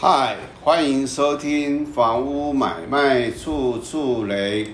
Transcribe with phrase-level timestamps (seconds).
[0.00, 4.72] 嗨，欢迎收听房屋买卖处处雷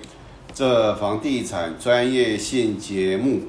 [0.53, 3.40] 这房地产专业性节目，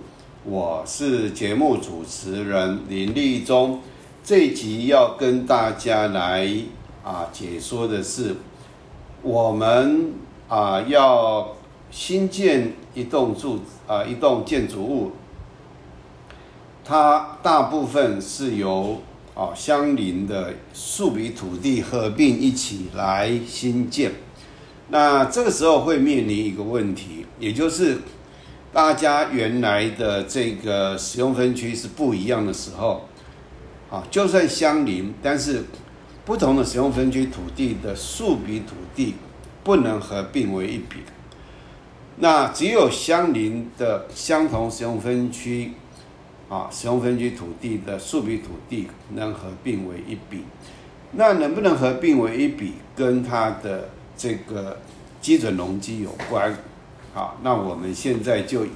[0.46, 3.82] 我是节目主持人林立忠。
[4.24, 6.50] 这集要跟大家来
[7.04, 8.38] 啊解说的是，
[9.22, 10.14] 我们
[10.48, 11.58] 啊要
[11.92, 15.12] 新建一栋住啊一栋建筑物，
[16.86, 19.02] 它大部分是由
[19.36, 24.12] 哦相邻的数笔土地合并一起来新建。
[24.90, 28.00] 那这个时候会面临一个问题，也就是
[28.74, 33.08] 大家原来的这个使用分区是不一样的时候。
[33.92, 35.64] 啊，就算相邻，但是
[36.26, 39.14] 不同的使用分区土地的数笔土地
[39.64, 40.98] 不能合并为一笔。
[42.18, 45.74] 那只有相邻的相同使用分区，
[46.50, 50.44] 啊，使用分区土地的数笔土地能合并为一笔。
[51.12, 54.80] 那能不能合并为一笔，跟它的这个
[55.22, 56.56] 基准容积有关。
[57.14, 58.70] 好，那我们现在就以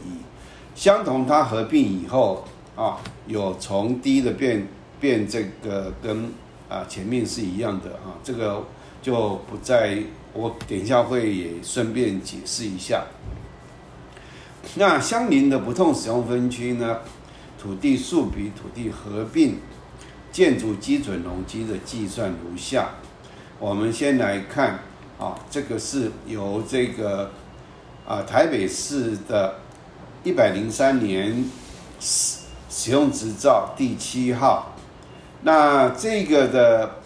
[0.76, 2.46] 相同它合并以后，
[2.76, 4.68] 啊，有从低的变。
[5.02, 6.30] 变这个跟
[6.68, 8.62] 啊前面是一样的啊，这个
[9.02, 9.98] 就不再
[10.34, 13.06] 我等一下会也顺便解释一下。
[14.76, 17.00] 那相邻的不同使用分区呢，
[17.62, 19.58] 土地数比土地合并，
[20.32, 22.92] 建筑基准容积的计算如下。
[23.60, 24.80] 我们先来看
[25.20, 27.32] 啊，这个是由这个
[28.08, 29.56] 啊台北市的
[30.24, 31.44] 一百零三年
[32.00, 32.38] 使
[32.70, 34.76] 使用执照第七号。
[35.42, 37.02] 那这个的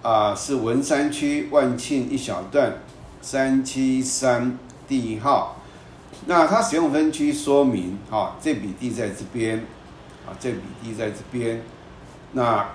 [0.00, 2.78] 啊是文山区万庆一小段
[3.20, 5.56] 三七三第一号，
[6.24, 9.66] 那它使用分区说明啊，这笔地在这边
[10.28, 11.62] 啊，这笔地在这边，
[12.32, 12.68] 那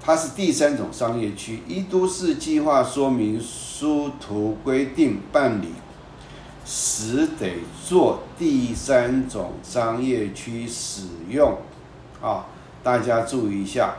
[0.00, 5.72] 它是第三种商业区，依都市计划说明书图规定办理
[6.64, 11.58] 时得做第三种商业区使用
[12.22, 12.46] 啊，
[12.82, 13.96] 大家注意一下。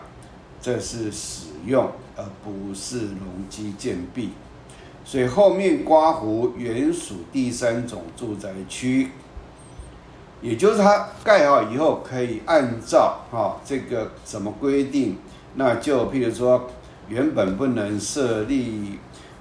[0.64, 4.28] 这是使用，而不是容积建蔽，
[5.04, 9.10] 所以后面刮胡原属第三种住宅区，
[10.42, 15.18] 也就是它盖好以后可以按照哈这个怎么规定，
[15.56, 16.70] 那就譬如说
[17.08, 19.00] 原本不能设立，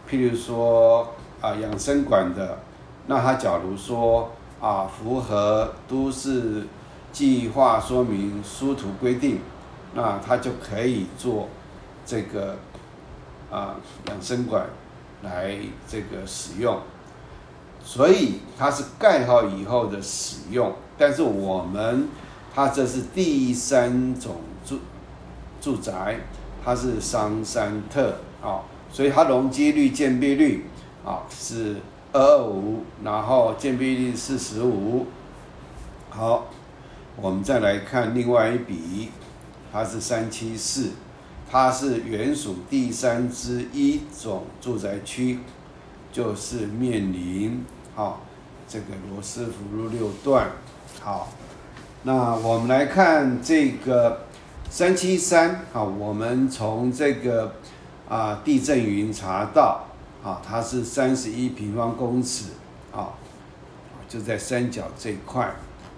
[0.09, 2.59] 譬如说啊养生馆的，
[3.07, 6.67] 那它假如说啊符合都市
[7.11, 9.41] 计划说明书图规定。
[9.93, 11.49] 那他就可以做
[12.07, 12.55] 这个
[13.51, 13.75] 啊
[14.07, 14.65] 养生馆
[15.23, 15.59] 来
[15.89, 16.79] 这个使用，
[17.83, 20.73] 所以它是盖好以后的使用。
[21.01, 22.09] 但是我们
[22.55, 24.79] 它这是第三种住
[25.59, 26.21] 住宅，
[26.63, 28.61] 它是商山特啊，
[28.93, 30.67] 所以它容积率、建蔽率
[31.03, 31.77] 啊是
[32.13, 35.07] 二二五，然后建蔽率四十五。
[36.11, 36.49] 好，
[37.17, 39.09] 我们再来看另外一笔。
[39.73, 40.91] 它是三七四，
[41.51, 45.39] 它是原属第三之一种住宅区，
[46.13, 48.21] 就是面临好
[48.69, 50.51] 这个罗斯福路六段。
[51.03, 51.31] 好，
[52.03, 54.27] 那我们来看这个
[54.69, 55.65] 三七三。
[55.73, 57.55] 啊，我们从这个
[58.07, 59.87] 啊地震云查到，
[60.23, 62.51] 啊它是三十一平方公尺，
[62.93, 63.15] 啊
[64.07, 65.51] 就在三角这一块。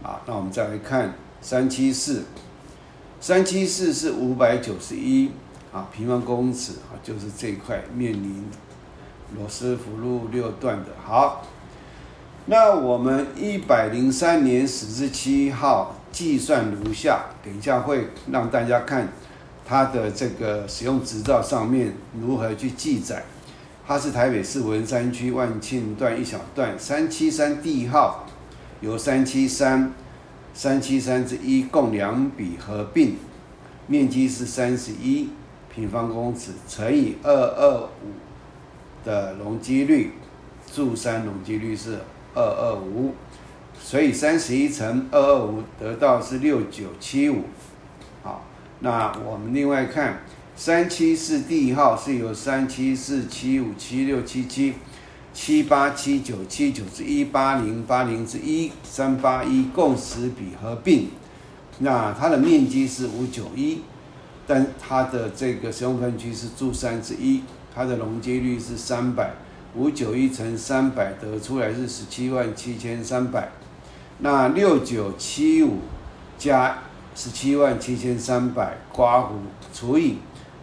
[0.04, 2.22] 啊，那我们再来看三七四。
[3.20, 5.32] 三七四是五百九十一
[5.72, 8.48] 啊平方公尺啊，就是这一块面临
[9.36, 10.90] 罗斯福路六段的。
[11.04, 11.44] 好，
[12.46, 19.08] 那我们一百零三年十至七号计算如下，等一下会让大家看
[19.64, 23.22] 它的这个使用执照上面如何去记载。
[23.86, 28.26] 它是台北市文山区万庆段一小段三七三地号，
[28.80, 29.92] 由三七三。
[30.54, 33.16] 三七三之一共两笔合并，
[33.86, 35.30] 面积是三十一
[35.74, 38.12] 平方公尺乘以二二五
[39.02, 40.12] 的容积率，
[40.70, 42.00] 住三容积率是
[42.34, 43.14] 二二五，
[43.80, 47.44] 所以三十一乘二二五得到是六九七五。
[48.22, 48.44] 好，
[48.80, 50.22] 那我们另外看
[50.54, 54.74] 三七四第一号是由三七四七五七六七七。
[55.34, 61.08] 七八七九七九之一八零八零之一三八一共十笔合并，
[61.78, 63.80] 那它的面积是五九一，
[64.46, 67.44] 但它的这个使用分区是住三之一，
[67.74, 69.32] 它的容积率是三百
[69.76, 73.50] 五九一乘三百得出来是十七万七千三百，
[74.18, 75.78] 那六九七五
[76.38, 76.78] 加
[77.14, 79.36] 十七万七千三百刮胡
[79.72, 80.18] 除以。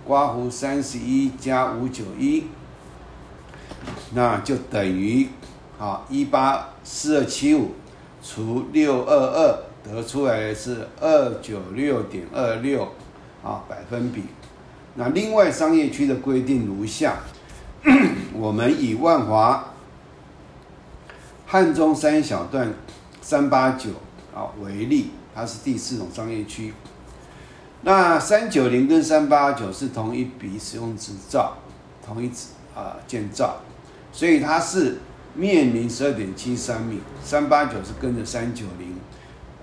[0.06, 2.46] 刮胡三十一加五九一，
[4.16, 5.28] 那就等于
[5.78, 7.74] 好一八四二七五
[8.24, 12.88] 除六二二，得出来是二九六点二六
[13.44, 14.24] 啊百分比。
[14.96, 17.20] 那另外商业区的规定如下，
[18.34, 19.74] 我们以万华
[21.46, 22.74] 汉中三小段
[23.22, 23.92] 三八九
[24.36, 26.74] 啊为例，它是第四种商业区。
[27.81, 31.58] 那三九零跟三八九是同一笔使用执照，
[32.06, 32.30] 同一
[32.76, 33.62] 啊建造，
[34.12, 34.98] 所以它是
[35.34, 38.96] 面临十二点七三米，三八九是跟着三九零，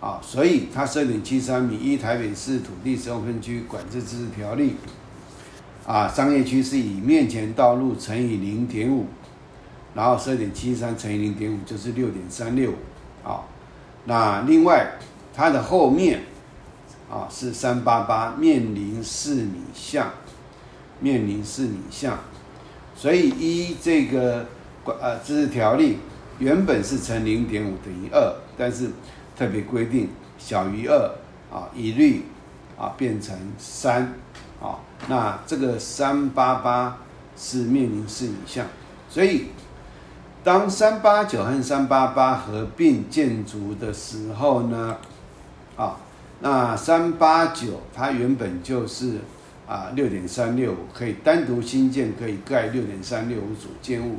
[0.01, 1.77] 啊，所以它十二点七三米。
[1.77, 4.77] 依台北市土地使用分区管制自治条例，
[5.87, 9.07] 啊，商业区是以面前道路乘以零点五，
[9.95, 12.73] 然后十二点七三乘以零点五就是六点三六，
[13.25, 13.45] 啊，
[14.05, 14.99] 那另外
[15.35, 16.23] 它的后面。
[17.09, 20.11] 啊，是三八八面临四米巷，
[20.99, 22.19] 面临四米巷，
[22.97, 24.45] 所以依这个
[24.85, 25.99] 呃自治条例，
[26.41, 28.91] 原本是乘零点五等于二，但是
[29.39, 31.15] 特别规定小于二
[31.49, 32.25] 啊，一律
[32.77, 34.13] 啊变成三
[34.61, 36.99] 啊，那这个三八八
[37.37, 38.67] 是面临四米向，
[39.09, 39.47] 所以
[40.43, 44.97] 当三八九和三八八合并建筑的时候呢，
[45.77, 45.97] 啊。
[46.39, 49.21] 那三八九它原本就是
[49.67, 54.19] 啊六点三六五，可以单独新建，可以盖六点三六五组建物。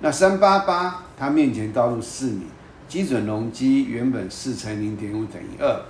[0.00, 2.46] 那三八八它面前道路四米，
[2.88, 5.82] 基准容积原本四乘零点五等于二，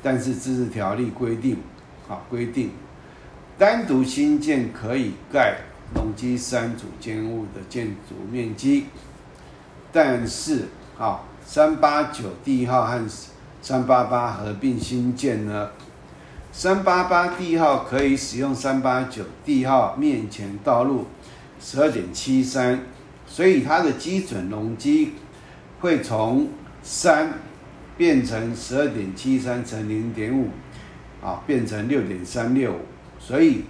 [0.00, 1.56] 但是自治条例规定
[2.08, 2.70] 啊规定，
[3.56, 5.58] 单独新建可以盖
[5.94, 8.86] 容积三组建物的建筑面积，
[9.92, 10.68] 但是
[10.98, 13.08] 啊三八九地号和
[13.62, 15.70] 三八八合并新建呢？
[16.50, 21.06] 三八八地号可以使用三八九地号面前道路
[21.60, 22.80] 十二点七三，
[23.26, 25.14] 所以它的基准容积
[25.80, 26.48] 会从
[26.82, 27.34] 三
[27.96, 30.48] 变成十二点七三乘零点五，
[31.24, 32.74] 啊，变成六点三六，
[33.26, 33.64] 所以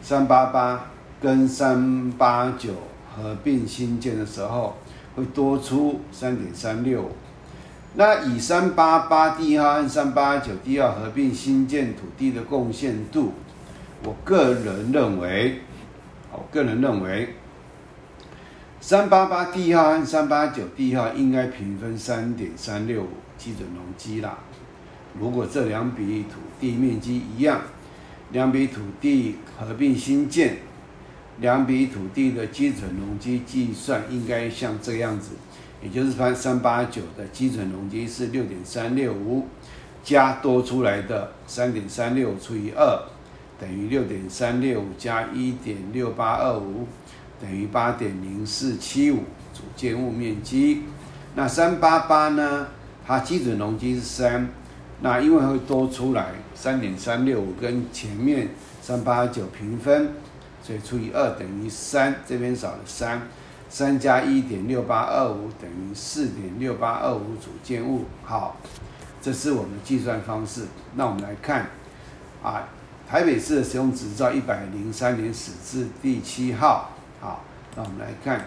[0.00, 0.86] 三八八
[1.20, 2.72] 跟三八九
[3.14, 4.74] 合并新建的时候
[5.14, 7.10] 会多出三点三六。
[7.94, 13.34] 那以三八八第一号和三八九地号合并新建土地的贡献度，
[14.02, 15.60] 我个人认为，
[16.32, 17.34] 我个人认为，
[18.80, 23.06] 三八八第一号和三八九第一号应该平分三点三六
[23.36, 24.38] 基准容积啦。
[25.18, 27.60] 如果这两笔土地面积一样，
[28.36, 30.58] 两笔土地合并新建，
[31.40, 35.30] 两笔土地的基准容积计算应该像这样子。
[35.82, 39.46] 也就是三三八九的基准容积是六点三六五，
[40.04, 43.08] 加多出来的三点三六除以二，
[43.58, 46.86] 等于六点三六五加一点六八二五，
[47.40, 49.20] 等于八点零四七五
[49.54, 50.82] 主建物面积。
[51.34, 52.66] 那三八八呢？
[53.06, 54.50] 它基准容积是三，
[55.00, 58.48] 那因为会多出来三点三六五跟前面
[58.80, 60.14] 三八九平分，
[60.62, 63.22] 所以除以二等于三，这边少了三。
[63.68, 68.04] 三加一点六八二五等于四点六八二五组件物。
[68.22, 68.56] 好，
[69.20, 70.66] 这是我们计算方式。
[70.94, 71.66] 那我们来看，
[72.44, 72.68] 啊，
[73.08, 76.92] 台北市的使用执照一百零三年始至第七号。
[77.20, 77.42] 好，
[77.74, 78.38] 那我们来看，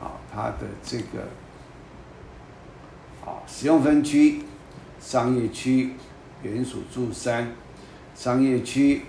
[0.00, 1.20] 啊，它的这个，
[3.22, 4.45] 啊，使用分区，
[5.06, 5.92] 商业区
[6.42, 7.52] 原属住山，
[8.16, 9.02] 商业区，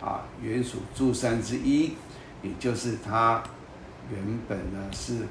[0.00, 1.94] 啊，原属住山之一，
[2.40, 3.42] 也就是它。
[4.12, 5.26] 原本呢是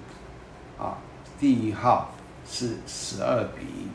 [0.77, 0.97] 啊，
[1.39, 2.13] 第一号
[2.45, 3.88] 是十二比，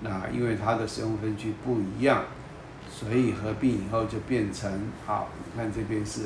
[0.00, 2.24] 那因为它的使用分区不一样，
[2.90, 6.22] 所以合并以后就变成好，你看这边是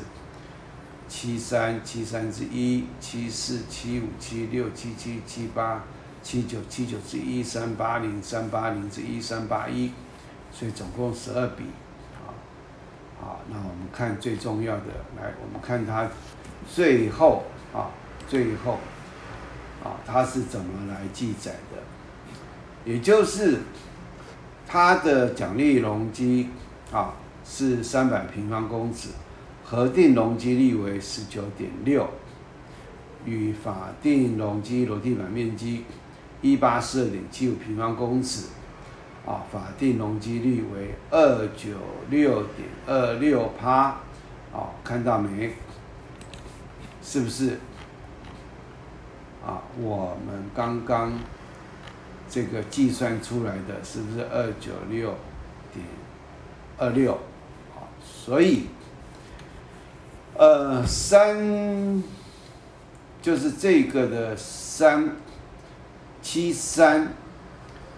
[1.07, 5.83] 七三七三之一，七四七五七六七七七八
[6.23, 9.91] 七九七九之一，三八零三八零之一三八一，
[10.51, 11.63] 所以总共十二笔，
[12.15, 12.33] 啊，
[13.19, 14.87] 好，那我们看最重要的，
[15.17, 16.07] 来，我们看它
[16.73, 17.43] 最后。
[17.73, 17.87] 啊，
[18.27, 18.79] 最后，
[19.81, 21.81] 啊，它是怎么来记载的？
[22.83, 23.59] 也就是
[24.67, 26.49] 它的奖励容积
[26.91, 27.13] 啊
[27.45, 29.07] 是三百平方公尺，
[29.63, 32.09] 核定容积率为十九点六，
[33.23, 35.85] 与法定容积楼地板面积
[36.41, 38.47] 一八四二点七五平方公尺，
[39.25, 41.69] 啊，法定容积率为二九
[42.09, 43.97] 六点二六趴，
[44.51, 45.53] 啊，看到没？
[47.03, 47.59] 是不是？
[49.45, 51.13] 啊，我们刚刚
[52.29, 55.15] 这个计算出来的是不是二九六
[55.73, 55.85] 点
[56.77, 57.13] 二六？
[57.75, 58.67] 啊，所以，
[60.35, 62.03] 呃，三
[63.21, 65.15] 就是这个的三
[66.21, 67.13] 七三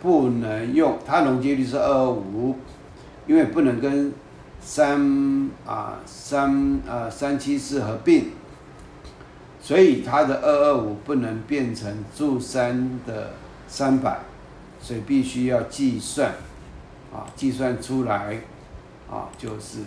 [0.01, 2.56] 不能用，它容积率是二二五，
[3.27, 4.13] 因为不能跟
[4.60, 8.32] 三啊三啊三七四合并，
[9.62, 13.34] 所以它的二二五不能变成柱三的
[13.68, 14.20] 三百，
[14.82, 16.32] 所以必须要计算
[17.13, 18.39] 啊，计算出来
[19.10, 19.80] 啊就是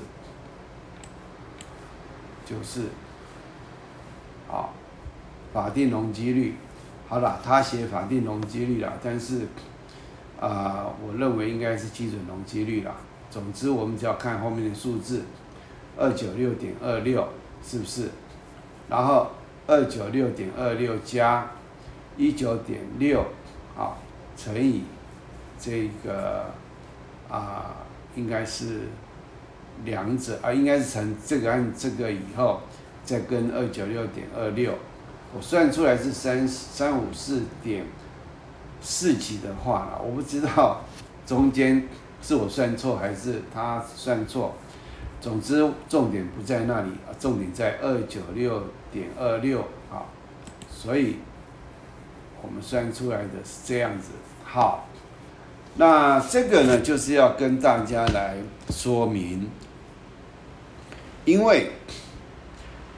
[2.45, 2.83] 就是
[4.51, 4.69] 啊
[5.53, 6.55] 法定容积率。
[7.09, 9.47] 好了，他写法定容积率了，但是
[10.41, 12.93] 啊，我认为应该是基准容积率了。
[13.31, 15.23] 总之，我们只要看后面的数字，
[15.97, 17.29] 二九六点二六
[17.63, 18.09] 是不是？
[18.89, 19.29] 然后
[19.69, 21.49] 二九六点二六加
[22.17, 23.21] 一九点六，
[23.77, 23.95] 啊，
[24.37, 24.83] 乘以
[25.61, 26.47] 这个
[27.31, 27.77] 啊，
[28.17, 28.81] 应该是
[29.85, 32.63] 两者啊，应该是乘这个按这个以后，
[33.05, 34.73] 再跟二九六点二六。
[35.35, 37.85] 我算出来是三三五四点
[38.81, 40.83] 四几的话了，我不知道
[41.27, 41.89] 中间
[42.23, 44.55] 是我算错还是他算错。
[45.21, 50.07] 总之重点不在那里啊，重点在二九六点二六啊，
[50.71, 51.17] 所以
[52.41, 54.11] 我们算出来的是这样子。
[54.45, 54.87] 好，
[55.75, 58.37] 那这个呢就是要跟大家来
[58.71, 59.51] 说明，
[61.25, 61.73] 因为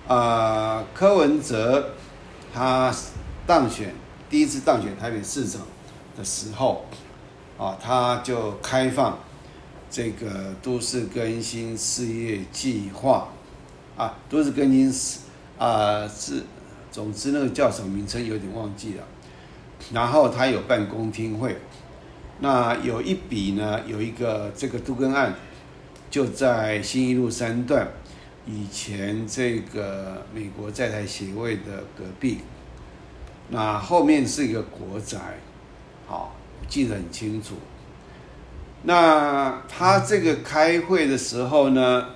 [0.06, 1.94] 啊柯文哲。
[2.52, 2.94] 他
[3.46, 3.94] 当选
[4.28, 5.62] 第一次当选台北市长
[6.16, 6.84] 的时候，
[7.56, 9.18] 啊，他就开放
[9.90, 13.28] 这个都市更新事业计划，
[13.96, 15.20] 啊，都市更新是
[15.58, 16.42] 啊是，
[16.90, 19.04] 总之那个叫什么名称有点忘记了。
[19.92, 21.56] 然后他有办公听会，
[22.40, 25.34] 那有一笔呢，有一个这个杜根案，
[26.10, 27.88] 就在新一路三段。
[28.50, 32.38] 以前这个美国在台协会的隔壁，
[33.50, 35.18] 那后面是一个国宅，
[36.06, 36.34] 好
[36.66, 37.56] 记得很清楚。
[38.84, 42.06] 那他这个开会的时候呢，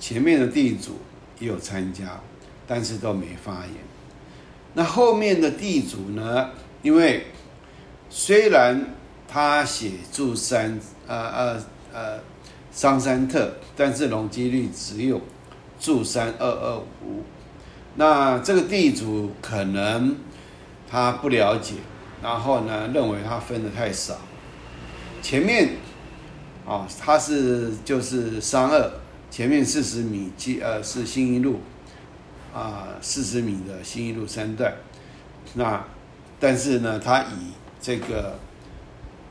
[0.00, 0.98] 前面的地主
[1.38, 2.20] 也有参加，
[2.66, 3.74] 但是都没发言。
[4.74, 6.50] 那后面的地主呢，
[6.82, 7.26] 因为
[8.10, 8.92] 虽然
[9.28, 12.31] 他写住山，呃呃呃。
[12.72, 15.20] 桑山特，但是容积率只有
[15.78, 17.22] 住三二二五，
[17.96, 20.16] 那这个地主可能
[20.90, 21.74] 他不了解，
[22.22, 24.16] 然后呢认为他分的太少，
[25.20, 25.76] 前面
[26.66, 28.90] 啊他是就是三二，
[29.30, 31.60] 前面四十米即呃是新一路
[32.54, 34.74] 啊四十米的新一路三段，
[35.54, 35.84] 那
[36.40, 38.38] 但是呢他以这个。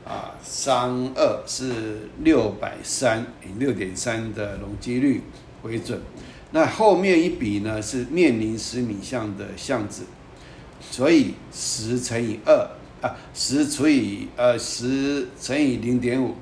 [0.04, 5.22] 啊，三二是六百三，以六点三的容积率
[5.62, 6.00] 为准。
[6.50, 10.02] 那后面一笔呢是面临十米巷的巷子，
[10.80, 12.68] 所以十乘以二
[13.00, 16.34] 啊，十除以呃十乘以零点五，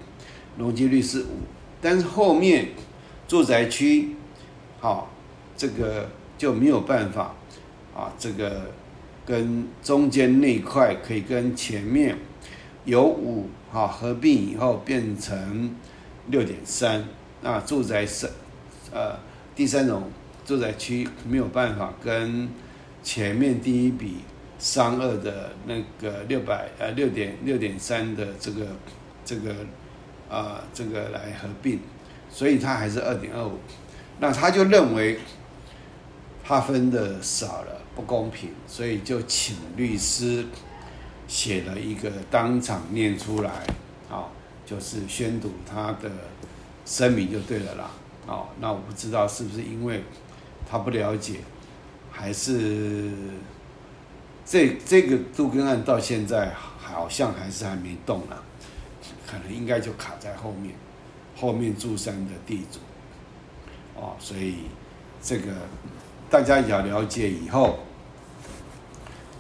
[0.57, 1.43] 容积率是五。
[1.83, 2.71] 但是后面
[3.29, 4.17] 住宅区，
[4.81, 5.11] 好，
[5.57, 7.35] 这个就没有办法
[7.95, 8.71] 啊，这个
[9.26, 12.17] 跟中间那块可以跟前面。
[12.84, 15.75] 有五哈合并以后变成
[16.28, 17.04] 六点三，
[17.42, 18.28] 那住宅是
[18.90, 19.18] 呃
[19.54, 20.10] 第三种
[20.46, 22.49] 住宅区没有办法跟
[23.02, 24.18] 前面第一笔
[24.58, 28.66] 三二的那个六百呃六点六点三的这个
[29.25, 29.54] 这个
[30.30, 31.78] 啊这个来合并，
[32.30, 33.58] 所以他还是二点二五，
[34.18, 35.18] 那他就认为
[36.42, 40.46] 他分的少了不公平，所以就请律师。
[41.30, 43.50] 写了一个当场念出来，
[44.10, 44.26] 啊，
[44.66, 46.10] 就是宣读他的
[46.84, 47.90] 声明就对了啦，
[48.26, 50.02] 哦，那我不知道是不是因为
[50.68, 51.37] 他不了解，
[52.10, 53.12] 还是
[54.44, 58.37] 这这个杜根案到现在好像还是还没动呢，
[59.25, 60.75] 可能应该就卡在后面，
[61.37, 62.80] 后面住山的地主，
[63.94, 64.64] 哦，所以
[65.22, 65.52] 这个
[66.28, 67.78] 大家要了解以后。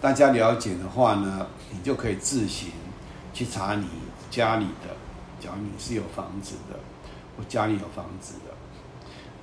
[0.02, 2.70] 大家了解的话呢，你就可以自行
[3.32, 3.86] 去查你
[4.30, 4.94] 家里的，
[5.40, 6.78] 假如你是有房子的，
[7.36, 8.54] 我家里有房子的，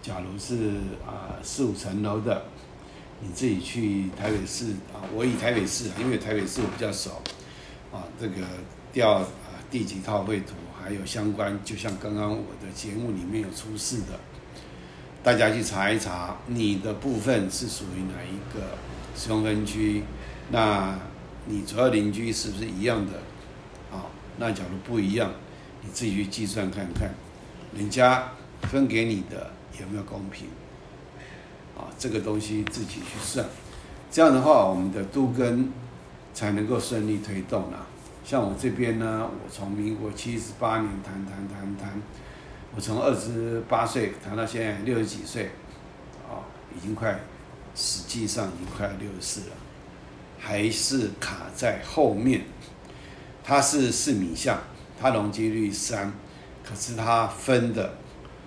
[0.02, 2.44] 假如是啊四五层楼的，
[3.22, 7.22] 你自己去台北市啊，我以台北市，因为台北市我比较熟，
[7.92, 8.46] 啊这个
[8.94, 9.26] 调啊
[9.72, 14.20] 地级套绘图，还有相关，就像刚刚我的节目里面有出示的，
[15.24, 18.78] 大家去查一查，你的部分是属于哪一个
[19.16, 20.04] 使用分区？
[20.50, 20.98] 那
[21.48, 23.13] 你主要邻居是不是一样的？
[23.92, 24.06] 啊，
[24.38, 25.32] 那假如不一样，
[25.82, 27.10] 你自己去计算看看。
[27.75, 28.32] 人家
[28.63, 30.48] 分给你的有没有公平？
[31.77, 33.46] 啊，这个东西自己去算。
[34.10, 35.72] 这样的话，我们的都根
[36.34, 37.86] 才能够顺利推动啊。
[38.24, 42.01] 像我这边呢，我从民国七十八年谈谈谈谈，
[42.75, 45.51] 我从二十八岁谈到现在六十几岁，
[46.30, 46.44] 啊，
[46.75, 47.20] 已经快，
[47.74, 49.56] 实际上已经快六十四了，
[50.39, 52.41] 还是卡在后面。
[53.44, 54.60] 它是四米象，
[55.00, 56.13] 它容积率三，
[56.63, 57.96] 可是它分的，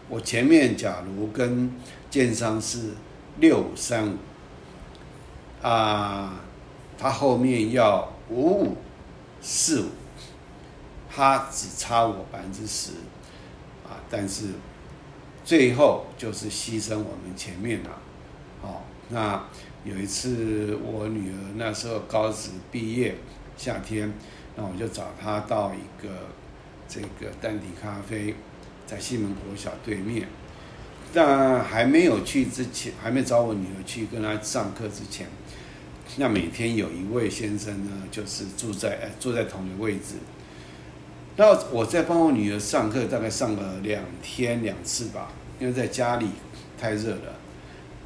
[0.09, 1.75] 我前面假如跟
[2.11, 2.91] 建商是
[3.39, 4.17] 六三五，
[5.63, 6.41] 啊，
[6.99, 8.77] 它后面要五五。
[9.43, 9.87] 四五，
[11.11, 12.91] 他只差我百分之十，
[13.89, 14.49] 啊，但是
[15.47, 17.91] 最后就是牺牲我们前面了，
[18.61, 19.45] 哦，那
[19.85, 23.17] 有一次我女儿那时候高职毕业，
[23.57, 24.13] 夏天，
[24.57, 26.09] 那我就找她到一个
[26.89, 28.35] 这个丹迪咖啡，
[28.87, 30.29] 在西门国小对面，
[31.13, 35.27] 但还没有去之前，还没找我女儿去跟她上课之前。
[36.17, 40.15] 那每天有一位先生呢，就是住在哎坐在同一个位置。
[41.37, 46.29] 那我在帮我女儿上课，大概上了两天两次吧，因为在家里
[46.79, 47.40] 太热了。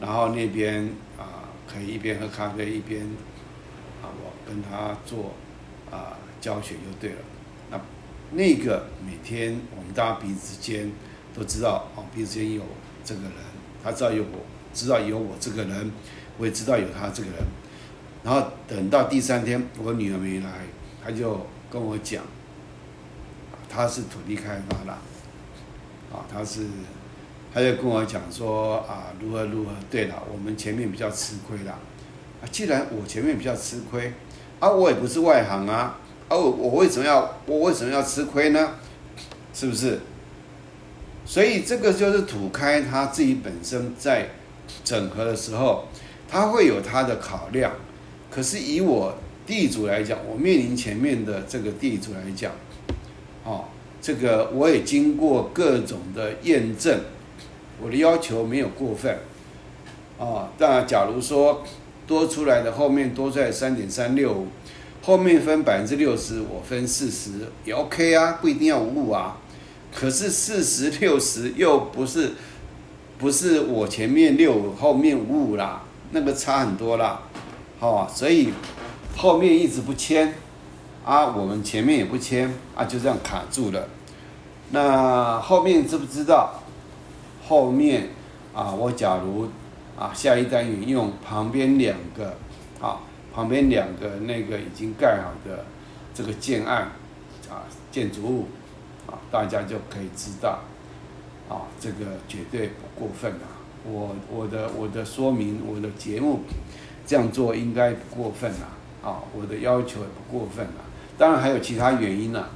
[0.00, 3.02] 然后那边啊可以一边喝咖啡一边
[4.02, 5.34] 啊我跟他做
[5.90, 7.18] 啊教学就对了。
[7.70, 7.80] 那
[8.32, 10.90] 那个每天我们大家彼此间
[11.34, 12.62] 都知道哦，彼此间有
[13.04, 13.32] 这个人，
[13.82, 15.90] 他知道有我，知道有我这个人，
[16.38, 17.38] 我也知道有他这个人。
[18.22, 20.50] 然后等到第三天，我女儿没来，
[21.02, 22.24] 他就跟我讲，
[23.68, 24.92] 他是土地开发的，
[26.10, 26.66] 啊，他是，
[27.54, 29.70] 他就跟我讲说啊，如何如何。
[29.88, 31.78] 对了，我们前面比较吃亏了，
[32.50, 34.12] 既然我前面比较吃亏，
[34.58, 35.96] 啊，我也不是外行啊，
[36.28, 38.72] 啊，我我为什么要我为什么要吃亏呢？
[39.54, 40.00] 是不是？
[41.24, 44.28] 所以这个就是土开他自己本身在
[44.82, 45.86] 整合的时候，
[46.28, 47.72] 他会有他的考量。
[48.30, 52.50] 可是以我地主来讲，我面临前面的这个地主来讲，
[53.44, 53.66] 哦，
[54.02, 56.98] 这个我也经过各种的验证，
[57.82, 59.18] 我的要求没有过分，
[60.18, 61.62] 啊，但假如说
[62.06, 64.46] 多出来的后面多出来三点三六，
[65.02, 67.30] 后面分百分之六十，我分四十
[67.64, 69.36] 也 OK 啊，不一定要五五啊。
[69.94, 72.32] 可是四十六十又不是
[73.18, 77.22] 不是我前面六五后面五五啦，那个差很多啦。
[77.80, 78.50] 哦，所以
[79.16, 80.34] 后面一直不签
[81.04, 83.88] 啊，我们前面也不签啊，就这样卡住了。
[84.70, 86.60] 那后面知不知道？
[87.46, 88.08] 后面
[88.54, 89.48] 啊，我假如
[89.96, 92.34] 啊，下一单元用旁边两个
[92.80, 93.00] 啊，
[93.34, 95.64] 旁边两个那个已经盖好的
[96.14, 96.92] 这个建案
[97.50, 98.48] 啊，建筑物
[99.06, 100.60] 啊，大家就可以知道
[101.48, 103.60] 啊，这个绝对不过分啊。
[103.86, 106.40] 我我的我的说明，我的节目。
[107.06, 108.72] 这样做应该不过分啊，
[109.04, 110.80] 啊，我的要求也不过分啊。
[111.18, 112.46] 当然还有其他原因呢，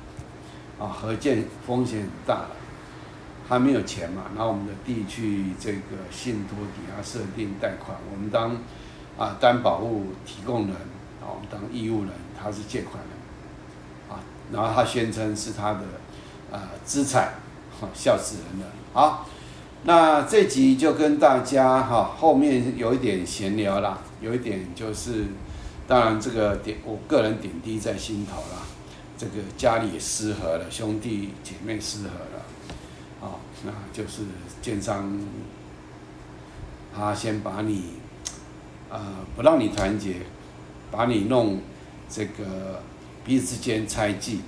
[0.78, 2.46] 啊，合建风险很大，
[3.48, 8.56] 他没有钱嘛，然后我们的地去这个信托抵押设定贷款，我们当
[9.16, 10.76] 啊担保物提供人，
[11.20, 14.20] 啊，我们当义务人，他是借款人，啊，
[14.52, 15.80] 然后他宣称是他的
[16.52, 17.34] 啊资产，
[17.94, 19.26] 笑死人了，好。
[19.84, 25.26] 那这集就跟大家哈，后面有一点闲聊啦，有一点就是，
[25.86, 28.66] 当然这个点我个人点滴在心头啦，
[29.16, 32.42] 这个家里失和了，兄弟姐妹失和了，
[33.20, 34.22] 啊，那就是
[34.62, 35.20] 建商，
[36.94, 37.94] 他先把你，
[38.90, 39.00] 呃，
[39.36, 40.16] 不让你团结，
[40.90, 41.60] 把你弄
[42.08, 42.82] 这个
[43.24, 44.40] 彼此之间猜忌，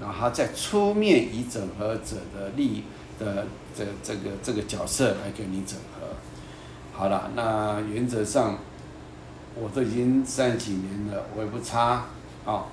[0.00, 2.84] 然后他再出面以整合者的利益。
[3.18, 6.06] 的这这个这个角色来跟你整合，
[6.92, 8.58] 好了，那原则上
[9.56, 12.04] 我都已经三几年了，我也不差
[12.46, 12.66] 啊。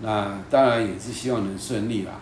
[0.00, 2.12] 那当然也是希望能顺利啦，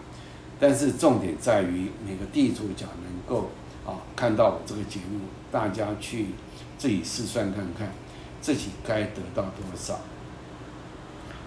[0.60, 3.50] 但是重点在于每个地主角能够
[3.86, 5.20] 啊看到我这个节目，
[5.50, 6.26] 大家去
[6.76, 7.90] 自己试算看看，
[8.42, 9.98] 自己该得到多少，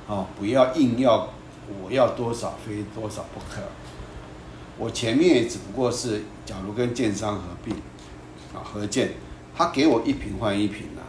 [0.08, 1.30] 啊，不要硬要
[1.84, 3.62] 我要多少非多少不可。
[4.80, 7.76] 我前面只不过是，假如跟建商合并，
[8.52, 9.12] 啊合建，
[9.56, 11.06] 他给我一瓶换一瓶啊，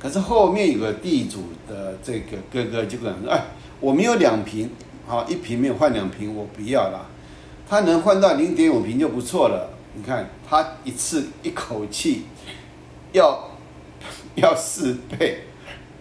[0.00, 3.44] 可是后面有个地主的这个哥哥就跟，哎，
[3.78, 4.68] 我没有两瓶，
[5.06, 7.06] 好一瓶没有换两瓶，我不要了，
[7.68, 9.70] 他能换到零点五瓶就不错了。
[9.94, 12.26] 你看他一次一口气
[13.12, 13.50] 要
[14.36, 15.44] 要四倍，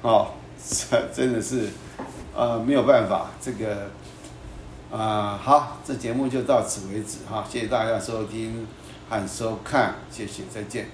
[0.02, 1.70] 哦，这 真的是，
[2.36, 3.90] 呃没有办法，这个。
[4.90, 8.66] 啊，好，这节目就到此为止哈，谢谢大家收听，
[9.10, 10.88] 和收看，谢谢，再见。